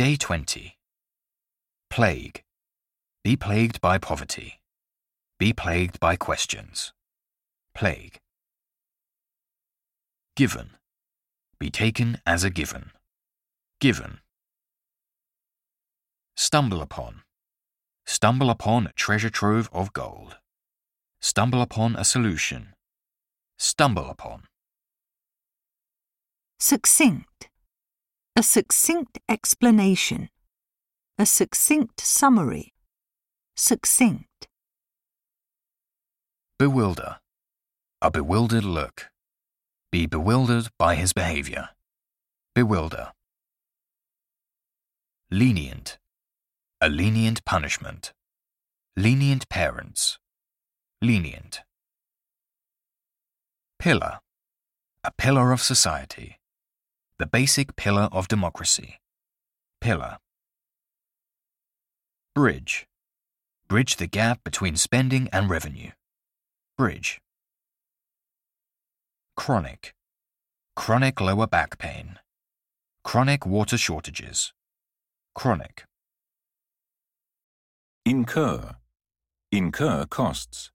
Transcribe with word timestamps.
Day 0.00 0.16
20. 0.16 0.78
Plague. 1.90 2.42
Be 3.22 3.36
plagued 3.36 3.82
by 3.82 3.98
poverty. 3.98 4.62
Be 5.38 5.52
plagued 5.52 6.00
by 6.00 6.16
questions. 6.16 6.94
Plague. 7.74 8.16
Given. 10.34 10.70
Be 11.58 11.68
taken 11.68 12.16
as 12.24 12.44
a 12.44 12.48
given. 12.48 12.92
Given. 13.78 14.20
Stumble 16.34 16.80
upon. 16.80 17.20
Stumble 18.06 18.48
upon 18.48 18.86
a 18.86 18.94
treasure 18.94 19.28
trove 19.28 19.68
of 19.70 19.92
gold. 19.92 20.38
Stumble 21.20 21.60
upon 21.60 21.94
a 21.94 22.04
solution. 22.04 22.72
Stumble 23.58 24.08
upon. 24.08 24.44
Succinct. 26.58 27.49
A 28.40 28.42
succinct 28.42 29.18
explanation. 29.28 30.30
A 31.18 31.26
succinct 31.26 32.00
summary. 32.00 32.72
Succinct. 33.54 34.48
Bewilder. 36.58 37.18
A 38.00 38.10
bewildered 38.10 38.64
look. 38.64 39.10
Be 39.92 40.06
bewildered 40.06 40.68
by 40.78 40.94
his 40.94 41.12
behavior. 41.12 41.68
Bewilder. 42.54 43.12
Lenient. 45.30 45.98
A 46.80 46.88
lenient 46.88 47.44
punishment. 47.44 48.14
Lenient 48.96 49.50
parents. 49.50 50.18
Lenient. 51.02 51.60
Pillar. 53.78 54.20
A 55.04 55.10
pillar 55.18 55.52
of 55.52 55.60
society. 55.60 56.39
The 57.20 57.26
basic 57.26 57.76
pillar 57.76 58.08
of 58.12 58.28
democracy. 58.28 58.98
Pillar. 59.82 60.16
Bridge. 62.34 62.86
Bridge 63.68 63.96
the 63.96 64.06
gap 64.06 64.42
between 64.42 64.74
spending 64.76 65.28
and 65.30 65.50
revenue. 65.50 65.90
Bridge. 66.78 67.20
Chronic. 69.36 69.92
Chronic 70.74 71.20
lower 71.20 71.46
back 71.46 71.76
pain. 71.76 72.18
Chronic 73.04 73.44
water 73.44 73.76
shortages. 73.76 74.54
Chronic. 75.34 75.84
Incur. 78.06 78.76
Incur 79.52 80.06
costs. 80.06 80.70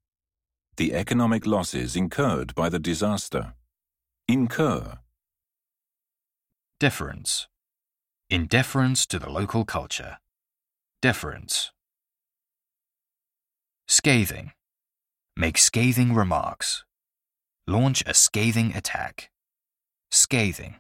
The 0.78 0.94
economic 0.94 1.48
losses 1.48 1.96
incurred 1.96 2.54
by 2.54 2.70
the 2.70 2.78
disaster. 2.78 3.56
Incur. 4.28 5.00
Deference. 6.78 7.48
In 8.30 8.48
deference 8.48 9.06
to 9.06 9.18
the 9.18 9.30
local 9.30 9.64
culture. 9.64 10.18
Deference. 11.02 11.72
Scathing. 13.88 14.52
Make 15.38 15.58
scathing 15.58 16.14
remarks. 16.14 16.84
Launch 17.66 18.04
a 18.06 18.14
scathing 18.14 18.76
attack. 18.76 19.32
Scathing. 20.12 20.76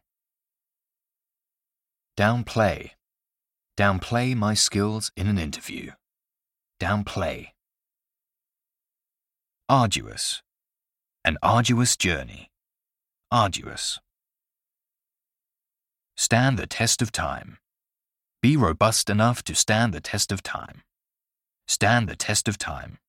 Downplay. 2.17 2.89
Downplay 3.77 4.35
my 4.35 4.53
skills 4.53 5.13
in 5.15 5.27
an 5.27 5.37
interview. 5.37 5.91
Downplay. 6.77 7.51
Arduous. 9.69 10.43
An 11.23 11.37
arduous 11.41 11.95
journey. 11.95 12.51
Arduous. 13.31 13.99
Stand 16.17 16.57
the 16.57 16.67
test 16.67 17.01
of 17.01 17.11
time. 17.11 17.57
Be 18.41 18.55
robust 18.55 19.09
enough 19.09 19.43
to 19.43 19.55
stand 19.55 19.93
the 19.93 20.01
test 20.01 20.31
of 20.31 20.41
time. 20.41 20.81
Stand 21.67 22.07
the 22.07 22.15
test 22.15 22.47
of 22.47 22.57
time. 22.57 22.99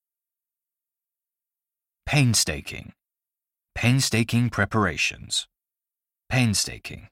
Painstaking. 2.05 2.93
Painstaking 3.75 4.51
preparations. 4.51 5.47
Painstaking. 6.29 7.09